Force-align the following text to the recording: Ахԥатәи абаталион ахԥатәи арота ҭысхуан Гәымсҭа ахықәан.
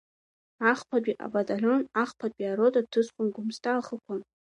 Ахԥатәи 0.71 1.19
абаталион 1.25 1.83
ахԥатәи 2.01 2.51
арота 2.51 2.89
ҭысхуан 2.91 3.27
Гәымсҭа 3.33 3.71
ахықәан. 3.75 4.21